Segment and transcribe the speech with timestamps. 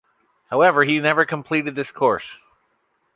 [0.49, 2.39] However, he never completed this course.